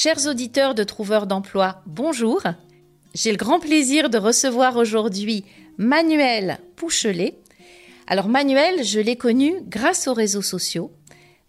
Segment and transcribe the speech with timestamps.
[0.00, 2.40] Chers auditeurs de Trouveurs d'emploi, bonjour.
[3.14, 5.44] J'ai le grand plaisir de recevoir aujourd'hui
[5.76, 7.36] Manuel Pouchelet.
[8.06, 10.92] Alors Manuel, je l'ai connu grâce aux réseaux sociaux,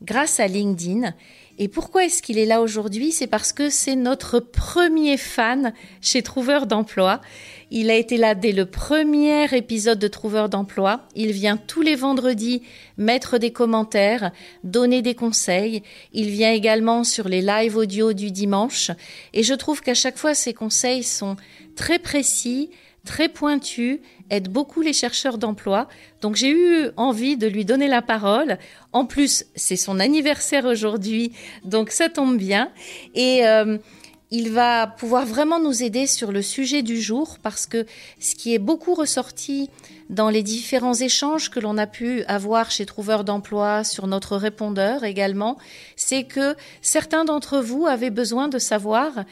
[0.02, 1.14] grâce à LinkedIn.
[1.62, 3.12] Et pourquoi est-ce qu'il est là aujourd'hui?
[3.12, 7.20] C'est parce que c'est notre premier fan chez Trouveurs d'emploi.
[7.70, 11.02] Il a été là dès le premier épisode de Trouveur d'emploi.
[11.16, 12.64] Il vient tous les vendredis
[12.98, 14.32] mettre des commentaires,
[14.64, 15.84] donner des conseils.
[16.14, 18.92] Il vient également sur les lives audio du dimanche.
[19.34, 21.36] Et je trouve qu'à chaque fois, ses conseils sont
[21.76, 22.70] très précis,
[23.10, 25.88] très pointus, aident beaucoup les chercheurs d'emploi.
[26.22, 28.60] Donc j'ai eu envie de lui donner la parole.
[28.94, 31.34] En plus, c'est son anniversaire aujourd'hui,
[31.66, 32.70] donc ça tombe bien.
[33.16, 33.80] Et euh,
[34.30, 37.88] il va pouvoir vraiment nous aider sur le sujet du jour parce que
[38.20, 39.72] ce qui est beaucoup ressorti
[40.12, 45.04] dans les différents échanges que l'on a pu avoir chez Trouveur d'emploi sur notre répondeur
[45.04, 45.58] également,
[45.96, 49.26] c'est que certains d'entre vous avaient besoin de savoir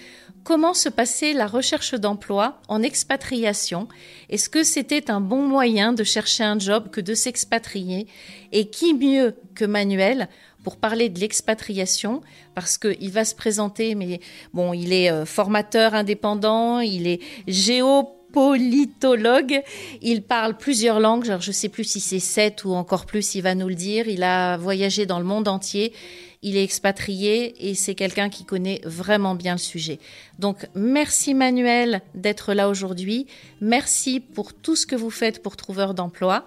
[0.48, 3.90] comment se passait la recherche d'emploi en expatriation?
[4.30, 8.08] Est-ce que c'était un bon moyen de chercher un job que de s'expatrier?
[8.54, 10.30] Et qui mieux que Manuel
[10.64, 12.22] pour parler de l'expatriation?
[12.56, 14.22] Parce qu'il va se présenter, mais
[14.54, 19.62] bon, il est euh, formateur indépendant, il est géopolitologue,
[20.02, 23.36] il parle plusieurs langues, alors je ne sais plus si c'est sept ou encore plus,
[23.36, 25.92] il va nous le dire, il a voyagé dans le monde entier
[26.42, 30.00] il est expatrié et c'est quelqu'un qui connaît vraiment bien le sujet.
[30.40, 33.28] Donc merci Manuel d'être là aujourd'hui.
[33.62, 36.46] Merci pour tout ce que vous faites pour Trouveur d'emploi.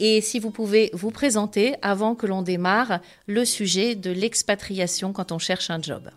[0.00, 5.32] Et si vous pouvez vous présenter avant que l'on démarre le sujet de l'expatriation quand
[5.32, 6.10] on cherche un job.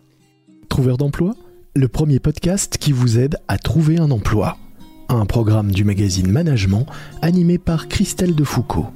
[0.68, 1.34] Trouveur d'emploi,
[1.74, 4.56] le premier podcast qui vous aide à trouver un emploi.
[5.08, 6.86] Un programme du magazine Management
[7.20, 8.86] animé par Christelle Defoucault.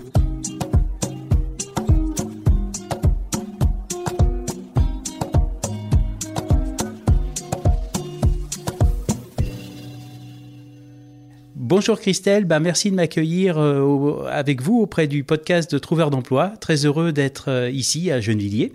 [11.67, 16.53] Bonjour Christelle, bah, merci de m'accueillir euh, avec vous auprès du podcast de Trouveur d'emploi.
[16.61, 18.75] Très heureux d'être euh, ici à Gennevilliers.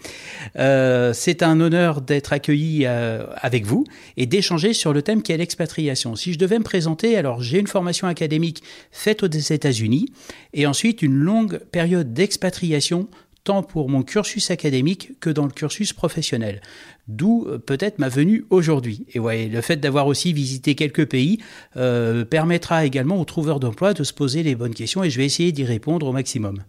[0.55, 3.83] Euh, c'est un honneur d'être accueilli avec vous
[4.17, 6.16] et d'échanger sur le thème qui est l'expatriation.
[6.16, 10.07] Si je devais me présenter, alors j'ai une formation académique faite aux États-Unis
[10.56, 13.07] et ensuite une longue période d'expatriation
[13.49, 16.61] tant pour mon cursus académique que dans le cursus professionnel.
[17.07, 19.07] D'où euh, peut-être ma venue aujourd'hui.
[19.15, 21.39] Et ouais, le fait d'avoir aussi visité quelques pays
[21.75, 25.25] euh, permettra également aux trouveurs d'emploi de se poser les bonnes questions et je vais
[25.25, 26.61] essayer d'y répondre au maximum.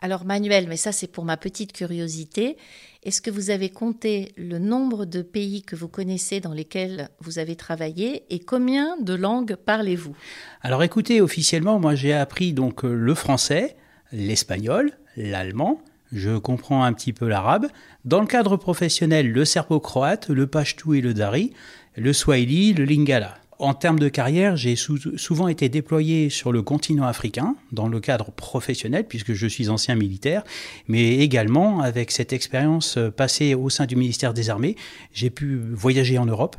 [0.00, 2.56] Alors Manuel, mais ça c'est pour ma petite curiosité,
[3.04, 7.38] est-ce que vous avez compté le nombre de pays que vous connaissez dans lesquels vous
[7.38, 10.16] avez travaillé et combien de langues parlez-vous?
[10.62, 13.76] Alors écoutez, officiellement, moi j'ai appris donc euh, le français,
[14.10, 15.80] l'espagnol, l'allemand,
[16.12, 17.66] je comprends un petit peu l'arabe.
[18.04, 21.52] Dans le cadre professionnel, le serbo-croate, le pashtou et le dari,
[21.96, 23.36] le swahili, le lingala.
[23.58, 28.30] En termes de carrière, j'ai souvent été déployé sur le continent africain, dans le cadre
[28.30, 30.44] professionnel, puisque je suis ancien militaire,
[30.88, 34.76] mais également avec cette expérience passée au sein du ministère des Armées,
[35.12, 36.56] j'ai pu voyager en Europe,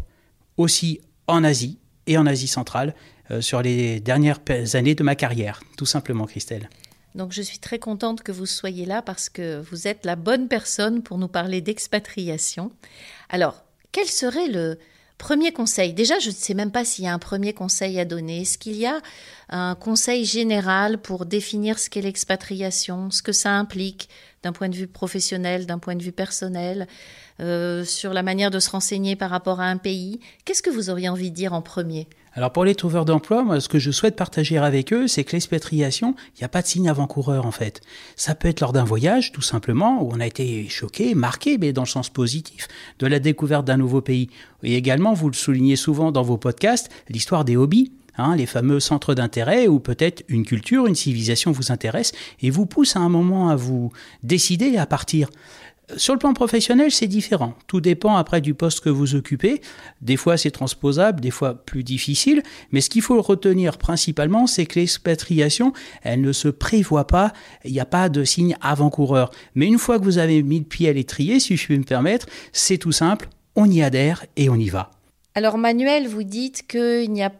[0.57, 2.93] aussi en Asie et en Asie centrale,
[3.31, 4.39] euh, sur les dernières
[4.73, 6.69] années de ma carrière, tout simplement, Christelle.
[7.15, 10.47] Donc je suis très contente que vous soyez là parce que vous êtes la bonne
[10.47, 12.71] personne pour nous parler d'expatriation.
[13.29, 14.77] Alors, quel serait le
[15.17, 15.93] premier conseil?
[15.93, 18.41] Déjà, je ne sais même pas s'il y a un premier conseil à donner.
[18.41, 19.01] Est-ce qu'il y a
[19.49, 24.09] un conseil général pour définir ce qu'est l'expatriation, ce que ça implique
[24.43, 26.87] d'un point de vue professionnel, d'un point de vue personnel,
[27.41, 30.21] euh, sur la manière de se renseigner par rapport à un pays?
[30.45, 32.07] Qu'est-ce que vous auriez envie de dire en premier?
[32.33, 35.33] Alors pour les trouveurs d'emploi, moi ce que je souhaite partager avec eux, c'est que
[35.33, 37.81] l'expatriation, il n'y a pas de signe avant-coureur en fait.
[38.15, 41.73] Ça peut être lors d'un voyage, tout simplement, où on a été choqué, marqué, mais
[41.73, 42.69] dans le sens positif,
[42.99, 44.29] de la découverte d'un nouveau pays.
[44.63, 47.91] Et également, vous le soulignez souvent dans vos podcasts, l'histoire des hobbies.
[48.17, 52.11] Hein, les fameux centres d'intérêt où peut-être une culture, une civilisation vous intéresse
[52.41, 55.29] et vous pousse à un moment à vous décider à partir.
[55.97, 57.53] Sur le plan professionnel, c'est différent.
[57.67, 59.61] Tout dépend après du poste que vous occupez.
[60.01, 62.43] Des fois, c'est transposable, des fois plus difficile.
[62.71, 65.73] Mais ce qu'il faut retenir principalement, c'est que l'expatriation,
[66.03, 67.33] elle ne se prévoit pas.
[67.65, 69.31] Il n'y a pas de signe avant-coureur.
[69.55, 71.83] Mais une fois que vous avez mis le pied à l'étrier, si je puis me
[71.83, 74.91] permettre, c'est tout simple on y adhère et on y va.
[75.35, 77.31] Alors Manuel, vous dites qu'il n'y a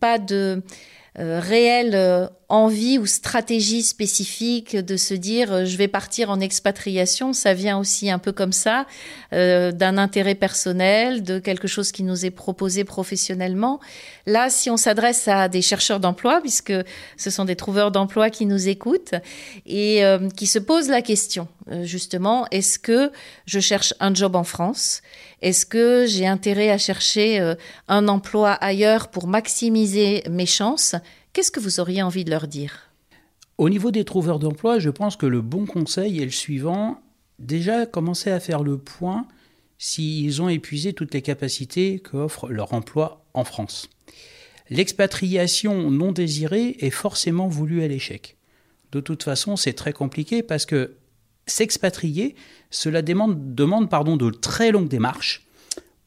[0.00, 0.62] pas de
[1.18, 6.38] euh, réelle euh, envie ou stratégie spécifique de se dire euh, je vais partir en
[6.40, 8.86] expatriation, ça vient aussi un peu comme ça,
[9.32, 13.80] d'un intérêt personnel, de quelque chose qui nous est proposé professionnellement.
[14.26, 16.72] Là, si on s'adresse à des chercheurs d'emploi, puisque
[17.16, 19.14] ce sont des trouveurs d'emploi qui nous écoutent
[19.66, 20.02] et
[20.36, 21.48] qui se posent la question,
[21.82, 23.10] justement, est-ce que
[23.46, 25.02] je cherche un job en France?
[25.42, 27.54] Est-ce que j'ai intérêt à chercher
[27.88, 30.94] un emploi ailleurs pour maximiser mes chances?
[31.36, 32.88] Qu'est-ce que vous auriez envie de leur dire?
[33.58, 37.02] Au niveau des trouveurs d'emploi, je pense que le bon conseil est le suivant.
[37.38, 39.28] Déjà, commencer à faire le point
[39.76, 43.90] s'ils ont épuisé toutes les capacités qu'offre leur emploi en France.
[44.70, 48.38] L'expatriation non désirée est forcément voulue à l'échec.
[48.92, 50.96] De toute façon, c'est très compliqué parce que
[51.46, 52.34] s'expatrier,
[52.70, 55.46] cela demande, demande pardon, de très longues démarches,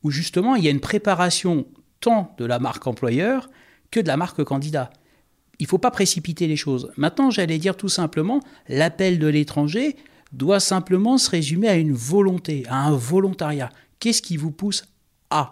[0.01, 1.67] où justement il y a une préparation
[1.99, 3.51] tant de la marque employeur
[3.91, 4.89] que de la marque candidat
[5.59, 6.91] il ne faut pas précipiter les choses.
[6.97, 9.97] Maintenant, j'allais dire tout simplement, l'appel de l'étranger
[10.31, 13.69] doit simplement se résumer à une volonté, à un volontariat.
[13.99, 14.85] Qu'est-ce qui vous pousse
[15.29, 15.49] à?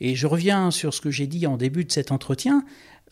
[0.00, 2.64] Et je reviens sur ce que j'ai dit en début de cet entretien.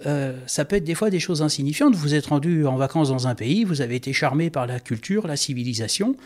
[0.07, 1.95] Euh, ça peut être des fois des choses insignifiantes.
[1.95, 5.27] Vous êtes rendu en vacances dans un pays, vous avez été charmé par la culture,
[5.27, 6.17] la civilisation,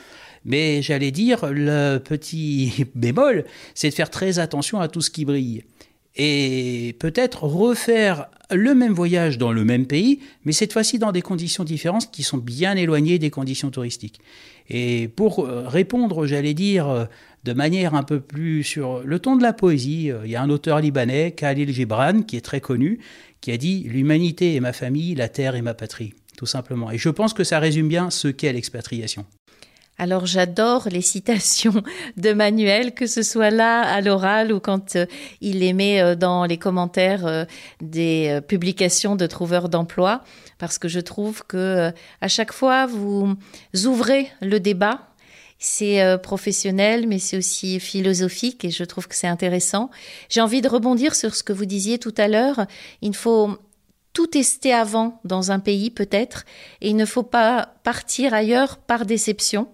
[0.44, 5.24] mais j'allais dire, le petit bémol, c'est de faire très attention à tout ce qui
[5.24, 5.64] brille
[6.16, 11.22] et peut-être refaire le même voyage dans le même pays, mais cette fois-ci dans des
[11.22, 14.20] conditions différentes qui sont bien éloignées des conditions touristiques.
[14.68, 17.04] Et pour euh, répondre, j'allais dire, euh,
[17.44, 20.42] de manière un peu plus sur le ton de la poésie, euh, il y a
[20.42, 23.00] un auteur libanais, Khalil Gibran, qui est très connu,
[23.40, 26.90] qui a dit L'humanité est ma famille, la terre est ma patrie, tout simplement.
[26.90, 29.26] Et je pense que ça résume bien ce qu'est l'expatriation.
[29.98, 31.82] Alors j'adore les citations
[32.16, 35.06] de Manuel, que ce soit là à l'oral ou quand euh,
[35.40, 37.44] il les met euh, dans les commentaires euh,
[37.80, 40.24] des publications de trouveurs d'emploi,
[40.58, 43.36] parce que je trouve que à chaque fois vous
[43.84, 45.08] ouvrez le débat.
[45.64, 49.90] C'est professionnel, mais c'est aussi philosophique et je trouve que c'est intéressant.
[50.28, 52.66] J'ai envie de rebondir sur ce que vous disiez tout à l'heure.
[53.00, 53.56] Il faut
[54.12, 56.44] tout tester avant dans un pays peut-être
[56.80, 59.68] et il ne faut pas partir ailleurs par déception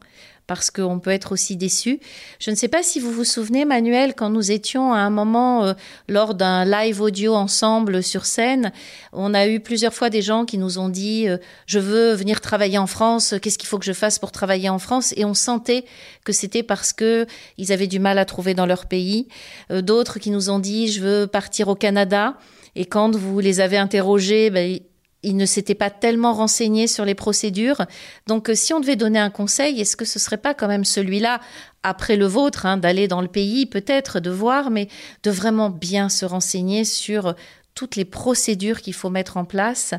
[0.49, 2.01] parce qu'on peut être aussi déçu.
[2.41, 5.67] Je ne sais pas si vous vous souvenez, Manuel, quand nous étions à un moment
[5.67, 5.75] euh,
[6.09, 8.73] lors d'un live audio ensemble sur scène,
[9.13, 11.37] on a eu plusieurs fois des gens qui nous ont dit euh,
[11.67, 14.79] je veux venir travailler en France, qu'est-ce qu'il faut que je fasse pour travailler en
[14.79, 15.13] France?
[15.19, 15.85] Et on sentait
[16.25, 17.27] que c'était parce que
[17.59, 19.29] ils avaient du mal à trouver dans leur pays.
[19.71, 22.39] Euh, d'autres qui nous ont dit je veux partir au Canada.
[22.75, 24.79] Et quand vous les avez interrogés, ben,
[25.23, 27.87] il ne s'était pas tellement renseigné sur les procédures.
[28.27, 30.85] Donc, euh, si on devait donner un conseil, est-ce que ce serait pas quand même
[30.85, 31.41] celui-là,
[31.83, 34.89] après le vôtre, hein, d'aller dans le pays, peut-être, de voir, mais
[35.23, 37.35] de vraiment bien se renseigner sur
[37.75, 39.95] toutes les procédures qu'il faut mettre en place,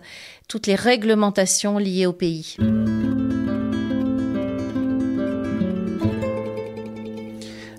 [0.48, 2.57] toutes les réglementations liées au pays?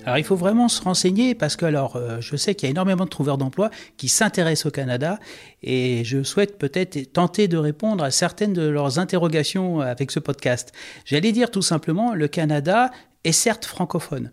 [0.04, 2.70] Alors il faut vraiment se renseigner parce que alors euh, je sais qu'il y a
[2.70, 5.18] énormément de trouveurs d'emploi qui s'intéressent au Canada
[5.62, 10.72] et je souhaite peut-être tenter de répondre à certaines de leurs interrogations avec ce podcast.
[11.04, 12.90] J'allais dire tout simplement le Canada
[13.24, 14.30] est certes francophone,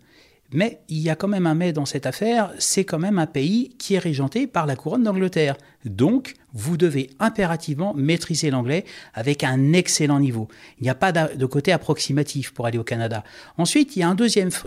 [0.52, 3.26] mais il y a quand même un mais dans cette affaire, c'est quand même un
[3.26, 5.56] pays qui est régenté par la couronne d'Angleterre.
[5.84, 10.48] Donc, vous devez impérativement maîtriser l'anglais avec un excellent niveau.
[10.80, 13.24] Il n'y a pas de côté approximatif pour aller au Canada.
[13.58, 14.06] Ensuite, il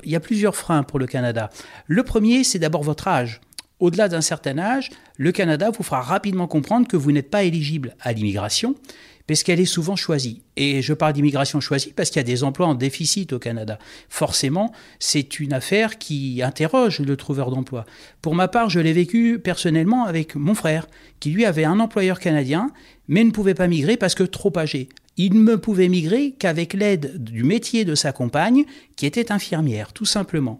[0.05, 1.49] y a plusieurs freins pour le Canada.
[1.87, 3.41] Le premier, c'est d'abord votre âge.
[3.81, 7.95] Au-delà d'un certain âge, le Canada vous fera rapidement comprendre que vous n'êtes pas éligible
[7.99, 8.75] à l'immigration
[9.25, 10.43] parce qu'elle est souvent choisie.
[10.55, 13.79] Et je parle d'immigration choisie parce qu'il y a des emplois en déficit au Canada.
[14.07, 17.85] Forcément, c'est une affaire qui interroge le trouveur d'emploi.
[18.21, 20.87] Pour ma part, je l'ai vécu personnellement avec mon frère,
[21.19, 22.69] qui lui avait un employeur canadien,
[23.07, 24.89] mais ne pouvait pas migrer parce que trop âgé.
[25.17, 30.05] Il ne pouvait migrer qu'avec l'aide du métier de sa compagne, qui était infirmière, tout
[30.05, 30.59] simplement.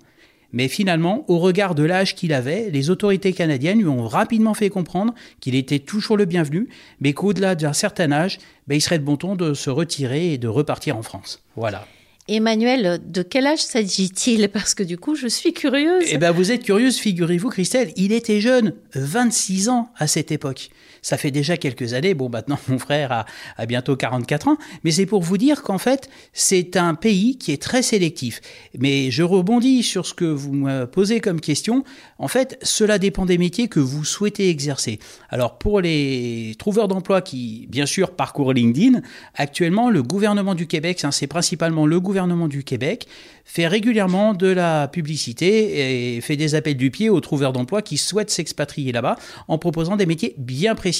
[0.53, 4.69] Mais finalement, au regard de l'âge qu'il avait, les autorités canadiennes lui ont rapidement fait
[4.69, 6.67] comprendre qu'il était toujours le bienvenu,
[6.99, 10.37] mais qu'au-delà d'un certain âge, ben, il serait de bon ton de se retirer et
[10.37, 11.41] de repartir en France.
[11.55, 11.85] Voilà.
[12.27, 14.47] Emmanuel, de quel âge s'agit-il?
[14.49, 16.05] Parce que du coup, je suis curieuse.
[16.07, 17.91] Eh bien, vous êtes curieuse, figurez-vous, Christelle.
[17.95, 20.69] Il était jeune, 26 ans à cette époque.
[21.01, 22.13] Ça fait déjà quelques années.
[22.13, 23.25] Bon, maintenant, mon frère
[23.57, 24.57] a, bientôt 44 ans.
[24.83, 28.41] Mais c'est pour vous dire qu'en fait, c'est un pays qui est très sélectif.
[28.77, 31.83] Mais je rebondis sur ce que vous me posez comme question.
[32.19, 34.99] En fait, cela dépend des métiers que vous souhaitez exercer.
[35.29, 39.01] Alors, pour les trouveurs d'emploi qui, bien sûr, parcourent LinkedIn,
[39.35, 43.07] actuellement, le gouvernement du Québec, c'est principalement le gouvernement du Québec
[43.43, 47.97] fait régulièrement de la publicité et fait des appels du pied aux trouveurs d'emploi qui
[47.97, 49.17] souhaitent s'expatrier là-bas
[49.47, 50.90] en proposant des métiers bien précis.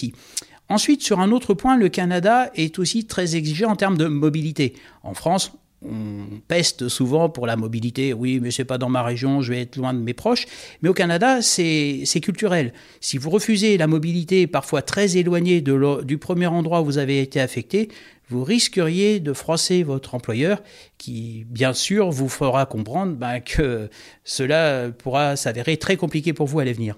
[0.69, 4.73] Ensuite, sur un autre point, le Canada est aussi très exigeant en termes de mobilité.
[5.03, 5.51] En France,
[5.83, 8.13] on peste souvent pour la mobilité.
[8.13, 10.45] Oui, mais c'est pas dans ma région, je vais être loin de mes proches.
[10.81, 12.71] Mais au Canada, c'est culturel.
[12.99, 17.41] Si vous refusez la mobilité, parfois très éloignée du premier endroit où vous avez été
[17.41, 17.89] affecté,
[18.29, 20.61] vous risqueriez de froisser votre employeur
[20.97, 23.89] qui, bien sûr, vous fera comprendre ben, que
[24.23, 26.95] cela pourra s'avérer très compliqué pour vous à l'avenir.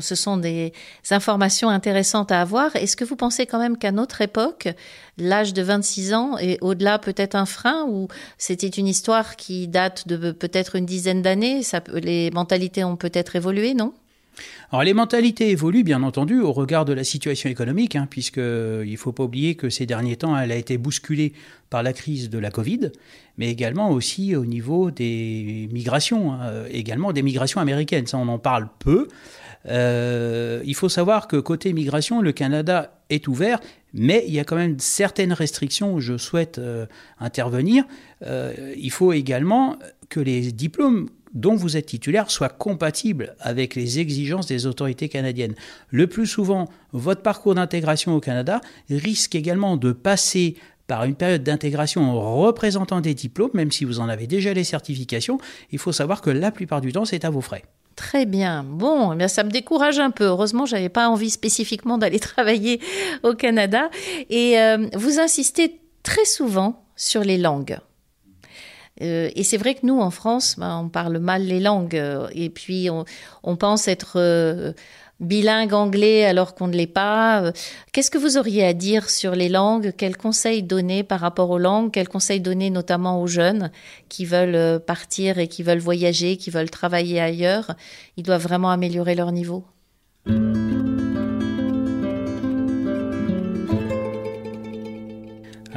[0.00, 0.72] Ce sont des
[1.10, 2.74] informations intéressantes à avoir.
[2.76, 4.68] Est-ce que vous pensez quand même qu'à notre époque,
[5.16, 10.08] l'âge de 26 ans est au-delà peut-être un frein ou c'était une histoire qui date
[10.08, 11.60] de peut-être une dizaine d'années?
[11.94, 13.92] Les mentalités ont peut-être évolué, non?
[14.70, 18.84] Alors les mentalités évoluent bien entendu au regard de la situation économique, hein, puisque euh,
[18.84, 21.32] ne faut pas oublier que ces derniers temps, elle a été bousculée
[21.70, 22.90] par la crise de la Covid,
[23.38, 28.06] mais également aussi au niveau des migrations, hein, également des migrations américaines.
[28.06, 29.08] Ça, on en parle peu.
[29.68, 33.60] Euh, il faut savoir que côté migration, le Canada est ouvert,
[33.92, 36.86] mais il y a quand même certaines restrictions où je souhaite euh,
[37.18, 37.84] intervenir.
[38.24, 39.76] Euh, il faut également
[40.08, 45.54] que les diplômes dont vous êtes titulaire soient compatibles avec les exigences des autorités canadiennes.
[45.90, 50.56] Le plus souvent, votre parcours d'intégration au Canada risque également de passer
[50.86, 54.64] par une période d'intégration en représentant des diplômes, même si vous en avez déjà les
[54.64, 55.38] certifications.
[55.72, 57.64] Il faut savoir que la plupart du temps, c'est à vos frais.
[57.96, 58.62] Très bien.
[58.62, 60.24] Bon, eh ça me décourage un peu.
[60.24, 62.80] Heureusement, j'avais pas envie spécifiquement d'aller travailler
[63.22, 63.90] au Canada.
[64.28, 67.78] Et euh, vous insistez très souvent sur les langues.
[69.02, 71.96] Euh, et c'est vrai que nous, en France, ben, on parle mal les langues.
[71.96, 73.06] Euh, et puis, on,
[73.42, 74.74] on pense être
[75.20, 77.42] bilingue anglais alors qu'on ne l'est pas.
[77.42, 77.52] Euh,
[77.92, 79.92] qu'est-ce que vous auriez à dire sur les langues?
[79.96, 81.90] Quels conseils donner par rapport aux langues?
[81.90, 83.70] Quels conseils donner notamment aux jeunes
[84.08, 87.74] qui veulent euh, partir et qui veulent voyager, qui veulent travailler ailleurs?
[88.16, 89.64] Ils doivent vraiment améliorer leur niveau.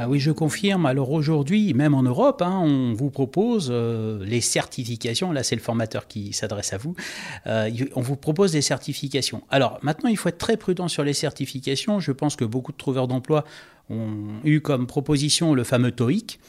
[0.02, 0.86] Ah oui, je confirme.
[0.86, 5.30] Alors aujourd'hui, même en Europe, hein, on vous propose euh, les certifications.
[5.30, 6.96] Là, c'est le formateur qui s'adresse à vous.
[7.46, 9.42] Euh, on vous propose des certifications.
[9.50, 12.00] Alors maintenant, il faut être très prudent sur les certifications.
[12.00, 13.44] Je pense que beaucoup de trouveurs d'emploi
[13.90, 16.40] ont eu comme proposition le fameux TOEIC.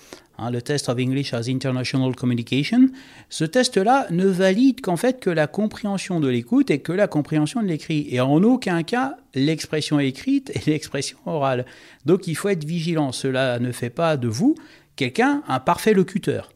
[0.42, 2.90] Hein, le test of English as International Communication.
[3.30, 7.62] Ce test-là ne valide qu'en fait que la compréhension de l'écoute et que la compréhension
[7.62, 11.68] de l'écrit, et en aucun cas l'expression écrite et l'expression orale.
[12.08, 13.12] Donc il faut être vigilant.
[13.12, 14.56] Cela ne fait pas de vous
[14.96, 16.50] quelqu'un un parfait locuteur.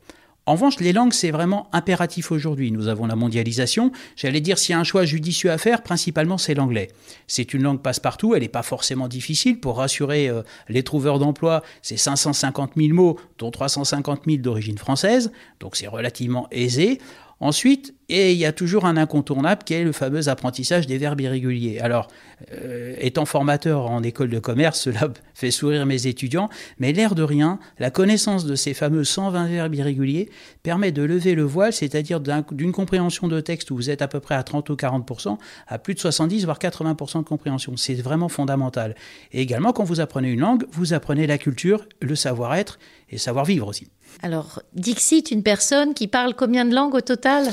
[0.48, 2.72] En revanche, les langues, c'est vraiment impératif aujourd'hui.
[2.72, 3.92] Nous avons la mondialisation.
[4.16, 6.90] J'allais dire, s'il y a un choix judicieux à faire, principalement, c'est l'anglais.
[7.26, 8.36] C'est une langue passe-partout.
[8.36, 9.60] Elle n'est pas forcément difficile.
[9.60, 15.32] Pour rassurer euh, les trouveurs d'emploi, c'est 550 000 mots, dont 350 000 d'origine française.
[15.60, 17.00] Donc, c'est relativement aisé.
[17.40, 21.22] Ensuite, et il y a toujours un incontournable qui est le fameux apprentissage des verbes
[21.22, 21.80] irréguliers.
[21.80, 22.08] Alors,
[22.54, 27.24] euh, étant formateur en école de commerce, cela fait sourire mes étudiants, mais l'air de
[27.24, 30.30] rien, la connaissance de ces fameux 120 verbes irréguliers
[30.64, 34.20] permet de lever le voile, c'est-à-dire d'une compréhension de texte où vous êtes à peu
[34.20, 37.76] près à 30 ou 40%, à plus de 70 voire 80% de compréhension.
[37.78, 38.96] C'est vraiment fondamental.
[39.32, 43.68] Et également, quand vous apprenez une langue, vous apprenez la culture, le savoir-être et savoir-vivre
[43.68, 43.88] aussi.
[44.22, 47.46] Alors, Dixit, une personne qui parle combien de langues au total?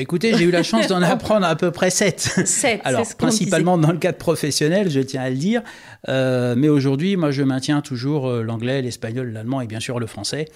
[0.00, 2.20] Écoutez, j'ai eu la chance d'en apprendre à peu près sept.
[2.46, 5.62] Sept, Alors, principalement dans le cadre professionnel, je tiens à le dire.
[6.08, 10.06] Euh, mais aujourd'hui, moi, je maintiens toujours euh, l'anglais, l'espagnol, l'allemand et bien sûr le
[10.06, 10.46] français.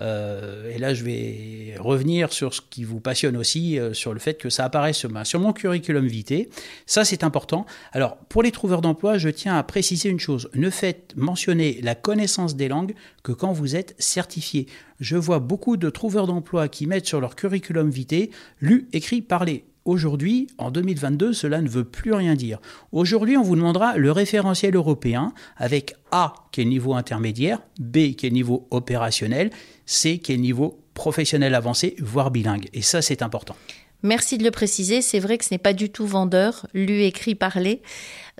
[0.00, 4.18] Euh, et là, je vais revenir sur ce qui vous passionne aussi, euh, sur le
[4.18, 6.46] fait que ça apparaît sur, sur mon curriculum vitae.
[6.86, 7.66] Ça, c'est important.
[7.92, 10.48] Alors, pour les trouveurs d'emploi, je tiens à préciser une chose.
[10.54, 14.66] Ne faites mentionner la connaissance des langues que quand vous êtes certifié.
[15.00, 18.30] Je vois beaucoup de trouveurs d'emploi qui mettent sur leur curriculum vitae
[18.60, 19.64] lu, écrit, parlé.
[19.84, 22.60] Aujourd'hui, en 2022, cela ne veut plus rien dire.
[22.92, 28.14] Aujourd'hui, on vous demandera le référentiel européen avec A qui est le niveau intermédiaire, B
[28.14, 29.50] qui est le niveau opérationnel,
[29.84, 32.68] C qui est le niveau professionnel avancé, voire bilingue.
[32.72, 33.56] Et ça, c'est important.
[34.04, 35.00] Merci de le préciser.
[35.00, 37.82] C'est vrai que ce n'est pas du tout vendeur, lu, écrit, parlé.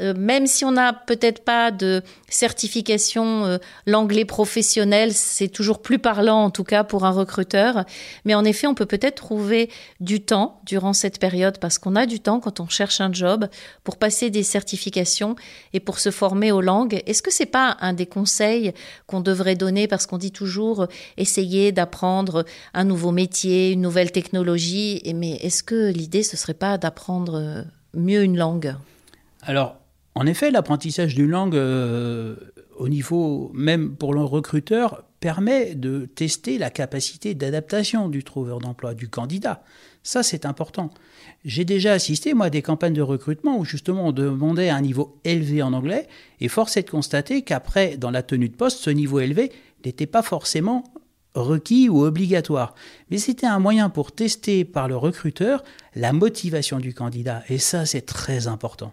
[0.00, 5.98] Euh, même si on n'a peut-être pas de certification, euh, l'anglais professionnel, c'est toujours plus
[5.98, 7.84] parlant en tout cas pour un recruteur.
[8.24, 9.70] Mais en effet, on peut peut-être trouver
[10.00, 13.48] du temps durant cette période parce qu'on a du temps quand on cherche un job
[13.84, 15.36] pour passer des certifications
[15.74, 17.02] et pour se former aux langues.
[17.06, 18.72] Est-ce que c'est pas un des conseils
[19.06, 19.88] qu'on devrait donner?
[19.88, 20.86] Parce qu'on dit toujours euh,
[21.18, 25.02] essayer d'apprendre un nouveau métier, une nouvelle technologie.
[25.14, 28.74] Mais est-ce que l'idée ce serait pas d'apprendre mieux une langue?
[29.42, 29.81] Alors
[30.14, 32.36] En effet, l'apprentissage d'une langue euh,
[32.76, 38.92] au niveau même pour le recruteur permet de tester la capacité d'adaptation du trouveur d'emploi,
[38.92, 39.62] du candidat.
[40.02, 40.90] Ça, c'est important.
[41.44, 45.16] J'ai déjà assisté, moi, à des campagnes de recrutement où justement on demandait un niveau
[45.24, 46.08] élevé en anglais,
[46.40, 49.52] et force est de constater qu'après, dans la tenue de poste, ce niveau élevé
[49.84, 50.84] n'était pas forcément
[51.34, 52.74] requis ou obligatoire.
[53.10, 55.62] Mais c'était un moyen pour tester par le recruteur
[55.94, 57.42] la motivation du candidat.
[57.48, 58.92] Et ça, c'est très important.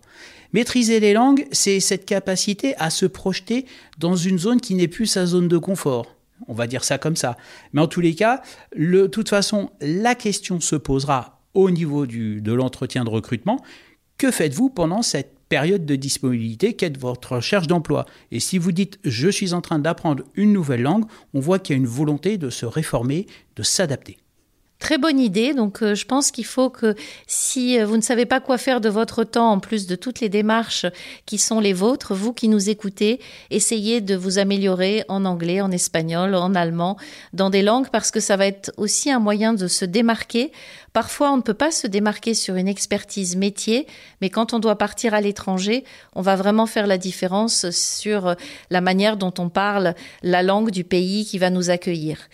[0.53, 3.65] Maîtriser les langues, c'est cette capacité à se projeter
[3.98, 6.15] dans une zone qui n'est plus sa zone de confort.
[6.48, 7.38] On va dire ça comme ça.
[7.74, 8.41] Mais en tous les cas,
[8.75, 13.62] de toute façon, la question se posera au niveau de l'entretien de recrutement.
[14.17, 18.05] Que faites-vous pendant cette période de disponibilité qu'est votre recherche d'emploi.
[18.31, 21.75] Et si vous dites je suis en train d'apprendre une nouvelle langue, on voit qu'il
[21.75, 24.17] y a une volonté de se réformer, de s'adapter.
[24.79, 25.53] Très bonne idée.
[25.53, 26.95] Donc, euh, je pense qu'il faut que
[27.27, 30.21] si euh, vous ne savez pas quoi faire de votre temps, en plus de toutes
[30.21, 30.86] les démarches
[31.25, 33.19] qui sont les vôtres, vous qui nous écoutez,
[33.51, 36.95] essayez de vous améliorer en anglais, en espagnol, en allemand,
[37.33, 40.53] dans des langues, parce que ça va être aussi un moyen de se démarquer.
[40.93, 43.86] Parfois, on ne peut pas se démarquer sur une expertise métier,
[44.21, 45.83] mais quand on doit partir à l'étranger,
[46.15, 48.33] on va vraiment faire la différence sur
[48.69, 49.93] la manière dont on parle
[50.24, 52.29] la langue du pays qui va nous accueillir.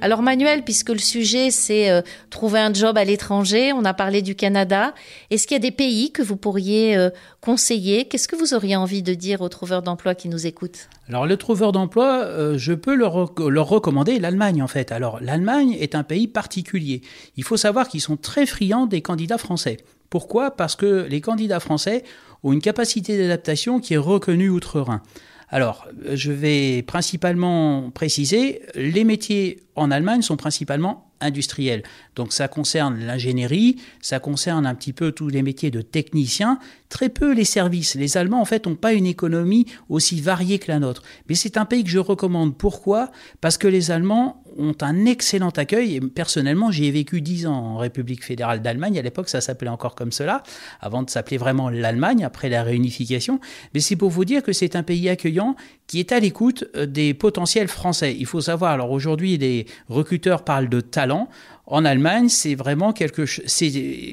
[0.00, 4.22] Alors Manuel, puisque le sujet c'est euh, trouver un job à l'étranger, on a parlé
[4.22, 4.94] du Canada.
[5.30, 8.04] Est-ce qu'il y a des pays que vous pourriez euh, conseiller?
[8.04, 10.88] Qu'est-ce que vous auriez envie de dire aux trouveurs d'emploi qui nous écoutent?
[11.08, 14.92] Alors le trouveur d'emploi, euh, je peux leur, leur recommander l'Allemagne en fait.
[14.92, 17.02] Alors l'Allemagne est un pays particulier.
[17.36, 19.78] Il faut savoir qu'ils sont très friands des candidats français.
[20.10, 20.52] Pourquoi?
[20.52, 22.04] Parce que les candidats français
[22.44, 25.02] ont une capacité d'adaptation qui est reconnue outre-Rhin.
[25.50, 31.82] Alors, je vais principalement préciser, les métiers en Allemagne sont principalement industriels.
[32.16, 37.08] Donc ça concerne l'ingénierie, ça concerne un petit peu tous les métiers de technicien, très
[37.08, 37.94] peu les services.
[37.94, 41.02] Les Allemands, en fait, n'ont pas une économie aussi variée que la nôtre.
[41.28, 42.56] Mais c'est un pays que je recommande.
[42.56, 43.10] Pourquoi?
[43.40, 45.96] Parce que les Allemands ont un excellent accueil.
[45.96, 48.98] Et personnellement, j'y ai vécu dix ans en République fédérale d'Allemagne.
[48.98, 50.42] À l'époque, ça s'appelait encore comme cela,
[50.80, 53.40] avant de s'appeler vraiment l'Allemagne, après la réunification.
[53.74, 55.54] Mais c'est pour vous dire que c'est un pays accueillant
[55.86, 58.14] qui est à l'écoute euh, des potentiels français.
[58.18, 61.28] Il faut savoir, alors aujourd'hui, les recruteurs parlent de talent.
[61.66, 63.44] En Allemagne, c'est vraiment quelque chose,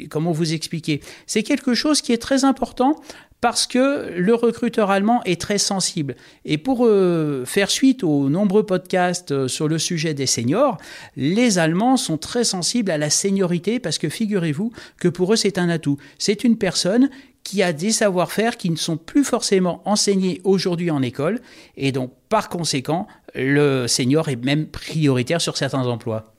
[0.09, 1.01] comment vous expliquer?
[1.25, 2.99] C'est quelque chose qui est très important
[3.45, 6.15] parce que le recruteur allemand est très sensible.
[6.45, 10.79] Et pour euh, faire suite aux nombreux podcasts euh, sur le sujet des seniors,
[11.15, 15.59] les Allemands sont très sensibles à la seniorité parce que figurez-vous que pour eux c'est
[15.59, 15.97] un atout.
[16.17, 17.11] C'est une personne
[17.43, 21.39] qui a des savoir-faire qui ne sont plus forcément enseignés aujourd'hui en école
[21.77, 26.33] et donc par conséquent le senior est même prioritaire sur certains emplois.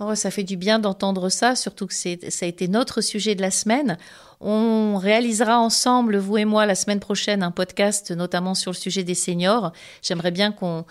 [0.00, 2.08] Oh, ça fait du bien d'entendre ça, surtout que ça
[2.40, 3.98] a été notre sujet de la semaine.
[4.40, 9.02] On réalisera ensemble, vous et moi, la semaine prochaine, un podcast notamment sur le sujet
[9.02, 9.72] des seniors.
[10.00, 10.84] J'aimerais bien qu'on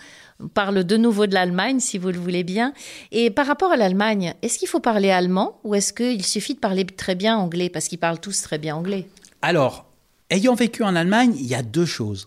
[0.54, 2.74] parle de nouveau de l'Allemagne, si vous le voulez bien.
[3.12, 6.60] Et par rapport à l'Allemagne, est-ce qu'il faut parler allemand ou est-ce qu'il suffit de
[6.60, 7.70] parler très bien anglais?
[7.70, 9.08] Parce qu'ils parlent tous très bien anglais.
[9.42, 9.86] Alors,
[10.30, 12.26] ayant vécu en Allemagne, il y a deux choses.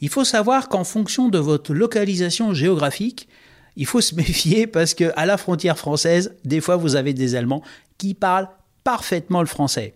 [0.00, 3.28] Il faut savoir qu'en fonction de votre localisation géographique,
[3.76, 7.36] il faut se méfier parce que à la frontière française, des fois vous avez des
[7.36, 7.62] Allemands
[7.98, 8.48] qui parlent
[8.84, 9.94] parfaitement le français.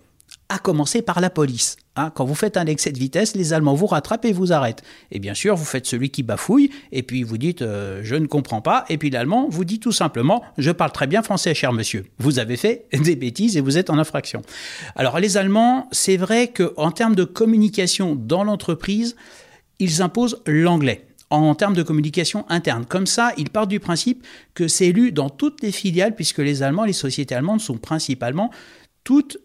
[0.52, 1.76] À commencer par la police.
[1.94, 2.10] Hein.
[2.12, 4.82] quand vous faites un excès de vitesse, les Allemands vous rattrapent et vous arrêtent.
[5.12, 8.26] Et bien sûr, vous faites celui qui bafouille, et puis vous dites euh, je ne
[8.26, 11.72] comprends pas, et puis l'Allemand vous dit tout simplement je parle très bien français, cher
[11.72, 12.04] monsieur.
[12.18, 14.42] Vous avez fait des bêtises et vous êtes en infraction.
[14.96, 19.14] Alors les Allemands, c'est vrai qu'en termes de communication dans l'entreprise,
[19.78, 22.86] ils imposent l'anglais en termes de communication interne.
[22.86, 26.64] Comme ça, il part du principe que c'est lu dans toutes les filiales, puisque les
[26.64, 28.50] Allemands, les sociétés allemandes sont principalement
[29.04, 29.38] toutes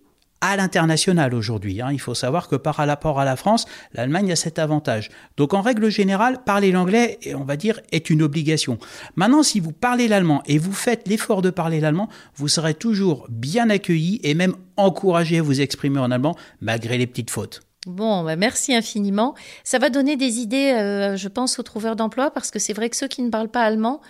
[0.50, 1.82] à l'international aujourd'hui.
[1.82, 1.90] Hein.
[1.92, 5.10] Il faut savoir que par rapport à la France, l'Allemagne a cet avantage.
[5.38, 8.78] Donc en règle générale, parler l'anglais, on va dire, est une obligation.
[9.16, 13.26] Maintenant, si vous parlez l'allemand et vous faites l'effort de parler l'allemand, vous serez toujours
[13.30, 17.62] bien accueilli et même encouragé à vous exprimer en allemand malgré les petites fautes.
[17.86, 19.36] Bon, bah, merci infiniment.
[19.64, 22.90] Ça va donner des idées, euh, je pense, aux trouveurs d'emploi, parce que c'est vrai
[22.90, 24.02] que ceux qui ne parlent pas allemand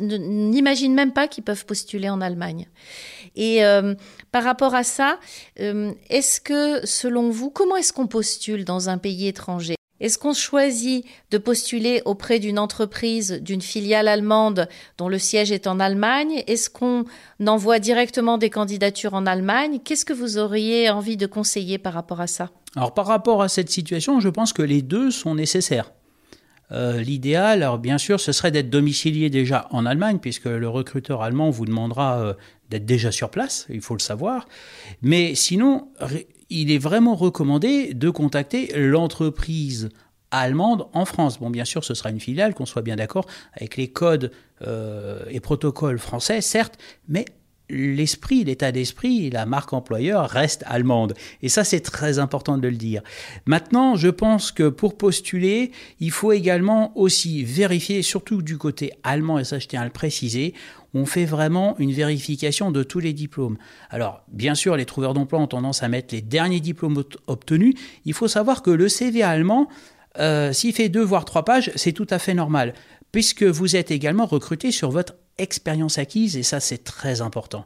[0.00, 2.68] n'imaginent même pas qu'ils peuvent postuler en Allemagne.
[3.34, 3.94] Et euh,
[4.32, 5.18] par rapport à ça,
[5.60, 9.76] euh, est-ce que, selon vous, comment est-ce qu'on postule dans un pays étranger?
[10.00, 14.68] Est-ce qu'on choisit de postuler auprès d'une entreprise, d'une filiale allemande
[14.98, 16.42] dont le siège est en Allemagne?
[16.46, 17.04] Est-ce qu'on
[17.46, 19.78] envoie directement des candidatures en Allemagne?
[19.84, 22.50] Qu'est-ce que vous auriez envie de conseiller par rapport à ça?
[22.76, 25.92] Alors par rapport à cette situation, je pense que les deux sont nécessaires.
[26.72, 31.22] Euh, l'idéal, alors bien sûr, ce serait d'être domicilié déjà en Allemagne, puisque le recruteur
[31.22, 32.34] allemand vous demandera euh,
[32.70, 34.48] d'être déjà sur place, il faut le savoir.
[35.02, 35.88] Mais sinon,
[36.50, 39.90] il est vraiment recommandé de contacter l'entreprise
[40.30, 41.38] allemande en France.
[41.38, 45.22] Bon, bien sûr, ce sera une filiale, qu'on soit bien d'accord, avec les codes euh,
[45.30, 47.24] et protocoles français, certes, mais
[47.70, 51.14] l'esprit, l'état d'esprit, la marque employeur reste allemande.
[51.42, 53.02] Et ça, c'est très important de le dire.
[53.46, 59.38] Maintenant, je pense que pour postuler, il faut également aussi vérifier, surtout du côté allemand,
[59.38, 60.54] et ça je tiens à le préciser,
[60.94, 63.56] on fait vraiment une vérification de tous les diplômes.
[63.90, 67.74] Alors, bien sûr, les trouveurs d'emploi ont tendance à mettre les derniers diplômes obtenus.
[68.04, 69.68] Il faut savoir que le CV allemand,
[70.18, 72.74] euh, s'il fait deux voire trois pages, c'est tout à fait normal,
[73.10, 77.64] puisque vous êtes également recruté sur votre expérience acquise, et ça c'est très important.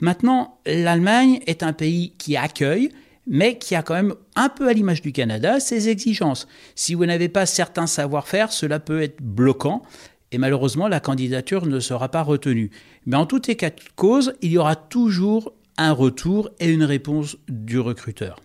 [0.00, 2.90] Maintenant, l'Allemagne est un pays qui accueille,
[3.26, 6.46] mais qui a quand même, un peu à l'image du Canada, ses exigences.
[6.74, 9.82] Si vous n'avez pas certains savoir-faire, cela peut être bloquant,
[10.30, 12.70] et malheureusement, la candidature ne sera pas retenue.
[13.06, 17.36] Mais en tout état de cause, il y aura toujours un retour et une réponse
[17.48, 18.40] du recruteur.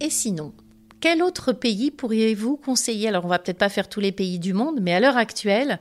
[0.00, 0.52] Et sinon,
[1.02, 3.08] quel autre pays pourriez-vous conseiller?
[3.08, 5.80] Alors, on va peut-être pas faire tous les pays du monde, mais à l'heure actuelle,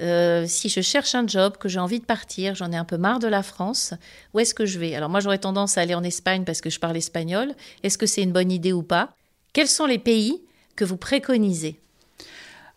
[0.00, 2.96] euh, si je cherche un job, que j'ai envie de partir, j'en ai un peu
[2.96, 3.94] marre de la France,
[4.32, 4.94] où est-ce que je vais?
[4.94, 7.52] Alors, moi, j'aurais tendance à aller en Espagne parce que je parle espagnol.
[7.82, 9.10] Est-ce que c'est une bonne idée ou pas?
[9.52, 10.40] Quels sont les pays
[10.76, 11.80] que vous préconisez?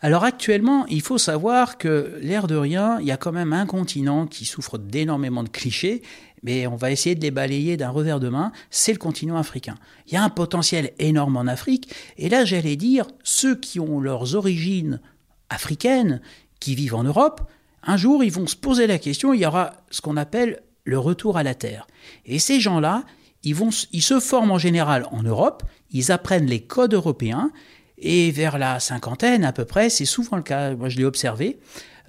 [0.03, 3.65] Alors actuellement, il faut savoir que l'air de rien, il y a quand même un
[3.65, 6.01] continent qui souffre d'énormément de clichés,
[6.43, 9.75] mais on va essayer de les balayer d'un revers de main, c'est le continent africain.
[10.07, 14.01] Il y a un potentiel énorme en Afrique, et là j'allais dire, ceux qui ont
[14.01, 14.99] leurs origines
[15.49, 16.19] africaines,
[16.59, 17.49] qui vivent en Europe,
[17.81, 20.99] un jour ils vont se poser la question, il y aura ce qu'on appelle le
[20.99, 21.87] retour à la terre.
[22.25, 23.05] Et ces gens-là,
[23.43, 27.51] ils, vont, ils se forment en général en Europe, ils apprennent les codes européens,
[27.97, 31.59] et vers la cinquantaine à peu près, c'est souvent le cas, moi je l'ai observé,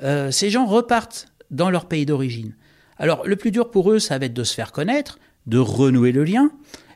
[0.03, 2.55] euh, ces gens repartent dans leur pays d'origine.
[2.99, 6.13] Alors le plus dur pour eux, ça va être de se faire connaître, de renouer
[6.13, 6.51] le lien,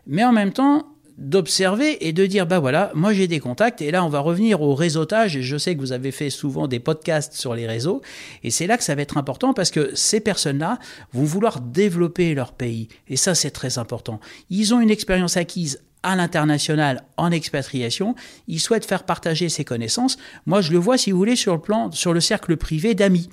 [0.06, 0.86] mais en même temps
[1.18, 4.62] d'observer et de dire bah voilà, moi j'ai des contacts et là on va revenir
[4.62, 8.02] au réseautage et je sais que vous avez fait souvent des podcasts sur les réseaux
[8.44, 10.78] et c'est là que ça va être important parce que ces personnes-là
[11.12, 14.20] vont vouloir développer leur pays et ça c'est très important.
[14.48, 18.14] Ils ont une expérience acquise à l'international en expatriation,
[18.46, 20.18] ils souhaitent faire partager ces connaissances.
[20.46, 23.28] Moi, je le vois, si vous voulez, sur le plan, sur le cercle privé d'amis.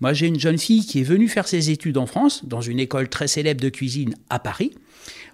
[0.00, 2.80] Moi, j'ai une jeune fille qui est venue faire ses études en France, dans une
[2.80, 4.72] école très célèbre de cuisine à Paris.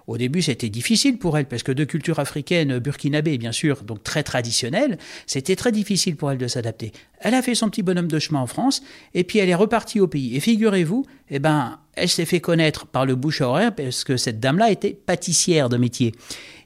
[0.07, 4.03] Au début, c'était difficile pour elle, parce que de culture africaine burkinabé, bien sûr, donc
[4.03, 6.93] très traditionnelle, c'était très difficile pour elle de s'adapter.
[7.19, 8.81] Elle a fait son petit bonhomme de chemin en France,
[9.13, 10.37] et puis elle est repartie au pays.
[10.37, 14.15] Et figurez-vous, eh ben, elle s'est fait connaître par le bouche à oreille, parce que
[14.15, 16.13] cette dame-là était pâtissière de métier.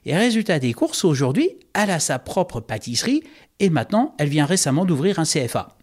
[0.04, 3.22] Et résultat des courses, aujourd'hui, elle a sa propre pâtisserie,
[3.60, 5.76] et maintenant, elle vient récemment d'ouvrir un CFA.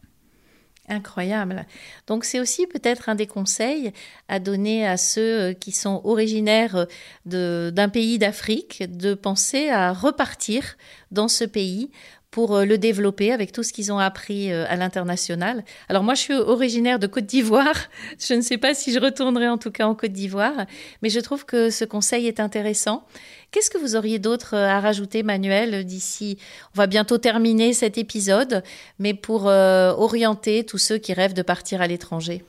[0.89, 1.67] Incroyable.
[2.07, 3.93] Donc c'est aussi peut-être un des conseils
[4.27, 6.87] à donner à ceux euh, qui sont originaires
[7.31, 10.77] euh, d'un pays d'Afrique de penser à repartir
[11.11, 11.91] dans ce pays
[12.31, 15.63] pour euh, le développer avec tout ce qu'ils ont appris euh, à l'international.
[15.87, 17.75] Alors moi, je suis originaire de Côte d'Ivoire.
[18.19, 20.65] Je ne sais pas si je retournerai en tout cas en Côte d'Ivoire,
[21.01, 23.05] mais je trouve que ce conseil est intéressant.
[23.51, 26.37] Qu'est-ce que vous auriez d'autre euh, à rajouter, Manuel, d'ici
[26.75, 28.63] On va bientôt terminer cet épisode,
[28.99, 32.43] mais pour orienter tous ceux qui rêvent de partir à l'étranger?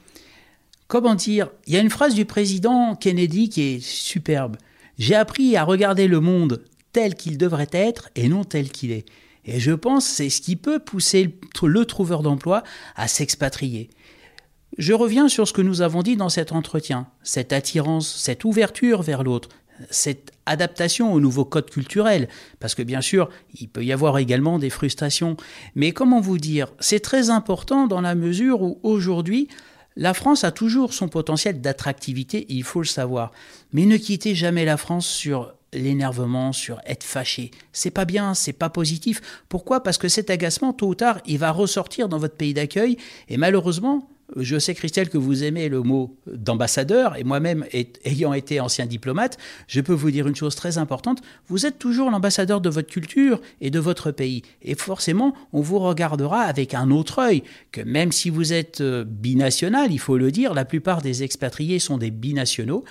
[0.88, 1.50] Comment dire?
[1.66, 4.56] Il y a une phrase du président Kennedy qui est superbe.
[4.98, 6.62] J'ai appris à regarder le monde
[6.92, 9.06] tel qu'il devrait être et non tel qu'il est.
[9.44, 12.62] Et je pense que c'est ce qui peut pousser le trouveur d'emploi
[12.96, 13.90] à s'expatrier.
[14.78, 19.02] Je reviens sur ce que nous avons dit dans cet entretien, cette attirance, cette ouverture
[19.02, 19.48] vers l'autre,
[19.90, 22.28] cette adaptation au nouveau code culturel,
[22.60, 25.36] parce que bien sûr, il peut y avoir également des frustrations.
[25.74, 29.48] Mais comment vous dire, c'est très important dans la mesure où aujourd'hui,
[29.96, 33.32] la France a toujours son potentiel d'attractivité, il faut le savoir.
[33.72, 37.50] Mais ne quittez jamais la France sur l'énervement, sur être fâché.
[37.72, 39.20] C'est pas bien, c'est pas positif.
[39.48, 39.82] Pourquoi?
[39.82, 42.96] Parce que cet agacement, tôt ou tard, il va ressortir dans votre pays d'accueil.
[43.28, 47.64] Et malheureusement, je sais, Christelle, que vous aimez le mot d'ambassadeur, et moi-même,
[48.04, 52.10] ayant été ancien diplomate, je peux vous dire une chose très importante, vous êtes toujours
[52.10, 54.42] l'ambassadeur de votre culture et de votre pays.
[54.62, 59.04] Et forcément, on vous regardera avec un autre œil, que même si vous êtes euh,
[59.04, 62.84] binational, il faut le dire, la plupart des expatriés sont des binationaux,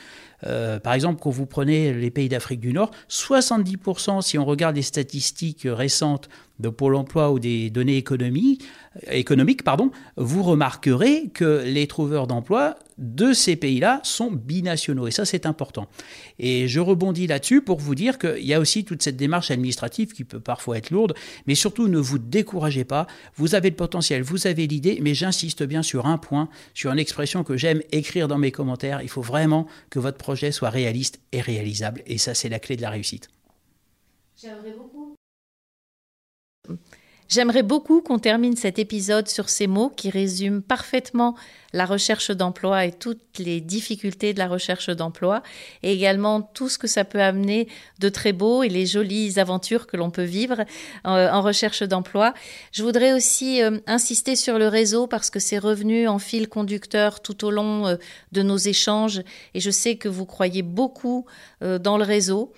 [0.46, 4.76] euh, par exemple, quand vous prenez les pays d'Afrique du Nord, 70%, si on regarde
[4.76, 11.88] les statistiques récentes de Pôle emploi ou des données économiques, pardon, vous remarquerez que les
[11.88, 15.08] trouveurs d'emploi de ces pays-là sont binationaux.
[15.08, 15.88] Et ça, c'est important.
[16.38, 20.12] Et je rebondis là-dessus pour vous dire qu'il y a aussi toute cette démarche administrative
[20.12, 21.14] qui peut parfois être lourde,
[21.48, 23.08] mais surtout ne vous découragez pas.
[23.36, 27.00] Vous avez le potentiel, vous avez l'idée, mais j'insiste bien sur un point, sur une
[27.00, 29.02] expression que j'aime écrire dans mes commentaires.
[29.02, 32.04] Il faut vraiment que votre projet soit réaliste et réalisable.
[32.06, 33.30] Et ça, c'est la clé de la réussite.
[34.36, 35.19] J'aimerais beaucoup.
[37.30, 41.36] J'aimerais beaucoup qu'on termine cet épisode sur ces mots qui résument parfaitement
[41.74, 45.44] la recherche d'emploi et toutes les difficultés de la recherche d'emploi
[45.84, 47.68] et également tout ce que ça peut amener
[48.00, 50.66] de très beau et les jolies aventures que l'on peut vivre
[51.06, 52.34] euh, en recherche d'emploi.
[52.72, 57.20] Je voudrais aussi euh, insister sur le réseau parce que c'est revenu en fil conducteur
[57.20, 57.96] tout au long euh,
[58.32, 59.22] de nos échanges
[59.54, 61.28] et je sais que vous croyez beaucoup
[61.62, 62.54] dans le réseau.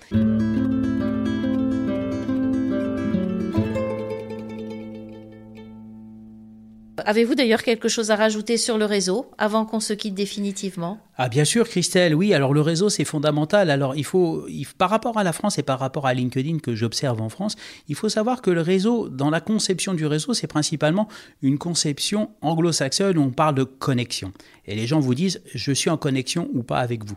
[7.04, 10.98] Avez-vous d'ailleurs quelque chose à rajouter sur le réseau avant qu'on se quitte définitivement?
[11.16, 13.70] Ah bien sûr Christelle, oui, alors le réseau c'est fondamental.
[13.70, 14.46] Alors il faut,
[14.78, 17.54] par rapport à la France et par rapport à LinkedIn que j'observe en France,
[17.88, 21.08] il faut savoir que le réseau, dans la conception du réseau, c'est principalement
[21.42, 24.32] une conception anglo-saxonne où on parle de connexion.
[24.66, 27.16] Et les gens vous disent je suis en connexion ou pas avec vous.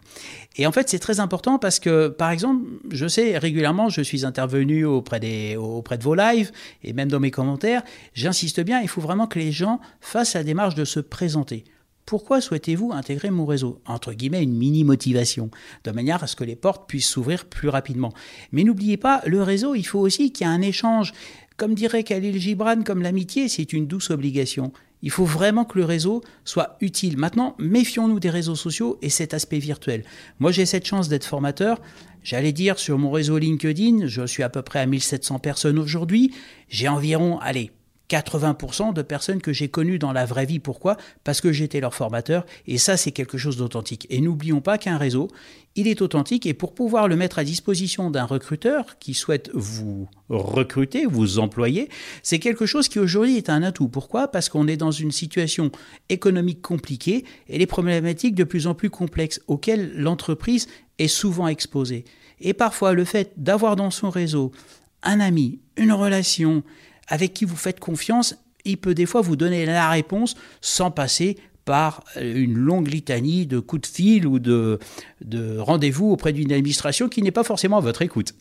[0.58, 4.26] Et en fait c'est très important parce que par exemple, je sais régulièrement, je suis
[4.26, 6.52] intervenu auprès, des, auprès de vos lives
[6.84, 7.82] et même dans mes commentaires,
[8.14, 11.64] j'insiste bien, il faut vraiment que les gens face à la démarche de se présenter.
[12.06, 13.82] Pourquoi souhaitez-vous intégrer mon réseau?
[13.88, 15.50] Entre guillemets, une mini-motivation,
[15.86, 18.14] de manière à ce que les portes puissent s'ouvrir plus rapidement.
[18.52, 21.14] Mais n'oubliez pas, le réseau, il faut aussi qu'il y ait un échange.
[21.58, 24.72] Comme dirait Khalil Gibran, comme l'amitié, c'est une douce obligation.
[25.02, 27.18] Il faut vraiment que le réseau soit utile.
[27.18, 30.04] Maintenant, méfions-nous des réseaux sociaux et cet aspect virtuel.
[30.40, 31.82] Moi, j'ai cette chance d'être formateur.
[32.24, 36.34] J'allais dire sur mon réseau LinkedIn, je suis à peu près à 1700 personnes aujourd'hui.
[36.70, 37.72] J'ai environ, allez,
[38.10, 40.60] 80% de personnes que j'ai connues dans la vraie vie.
[40.60, 40.98] Pourquoi?
[41.24, 44.06] Parce que j'étais leur formateur et ça c'est quelque chose d'authentique.
[44.10, 45.30] Et n'oublions pas qu'un réseau,
[45.76, 50.08] il est authentique et pour pouvoir le mettre à disposition d'un recruteur qui souhaite vous
[50.30, 51.90] recruter, vous employer,
[52.24, 53.90] c'est quelque chose qui aujourd'hui est un atout.
[53.90, 54.28] Pourquoi?
[54.30, 55.72] Parce qu'on est dans une situation
[56.10, 60.68] économique compliquée et les problématiques de plus en plus complexes auxquelles l'entreprise
[61.00, 62.06] est souvent exposée.
[62.40, 64.52] Et parfois le fait d'avoir dans son réseau
[65.04, 66.64] un ami, une relation,
[67.08, 71.38] avec qui vous faites confiance, il peut des fois vous donner la réponse sans passer
[71.66, 74.80] par une longue litanie de coups de fil ou de,
[75.22, 78.34] de rendez-vous auprès d'une administration qui n'est pas forcément à votre écoute.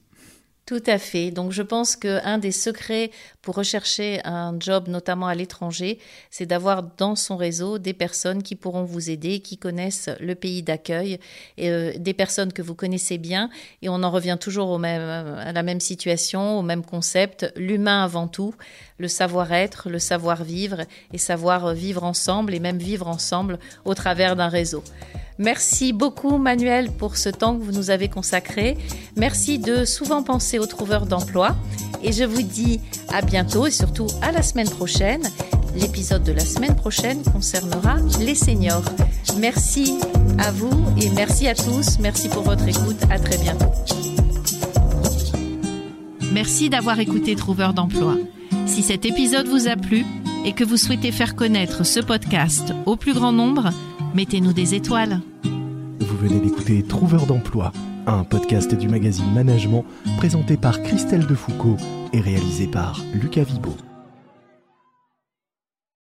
[0.67, 1.31] Tout à fait.
[1.31, 3.11] Donc je pense qu'un des secrets
[3.43, 5.99] pour rechercher un job, notamment à l'étranger,
[6.31, 10.63] c'est d'avoir dans son réseau des personnes qui pourront vous aider, qui connaissent le pays
[10.63, 11.21] d'accueil,
[11.61, 13.51] euh, des personnes que vous connaissez bien.
[13.83, 18.03] Et on en revient toujours au même, à la même situation, au même concept, l'humain
[18.03, 18.55] avant tout,
[18.97, 20.79] le savoir-être, le savoir-vivre
[21.13, 24.83] et savoir vivre ensemble et même vivre ensemble au travers d'un réseau.
[25.39, 28.79] Merci beaucoup Manuel pour ce temps que vous nous avez consacré.
[29.17, 31.57] Merci de souvent penser aux trouveurs d'emploi.
[32.03, 32.81] Et je vous dis
[33.13, 35.23] à bientôt et surtout à la semaine prochaine.
[35.75, 38.85] L'épisode de la semaine prochaine concernera les seniors.
[39.39, 39.99] Merci
[40.39, 41.99] à vous et merci à tous.
[41.99, 42.99] Merci pour votre écoute.
[43.11, 43.73] À très bientôt.
[46.33, 48.17] Merci d'avoir écouté Trouveur d'emploi.
[48.67, 50.05] Si cet épisode vous a plu
[50.45, 53.71] et que vous souhaitez faire connaître ce podcast au plus grand nombre,
[54.15, 55.21] mettez-nous des étoiles.
[56.01, 57.73] Vous venez d'écouter Trouveur d'emploi,
[58.07, 59.85] un podcast du magazine Management
[60.17, 61.77] présenté par Christelle Defoucault
[62.13, 63.75] et réalisé par Lucas Vibo.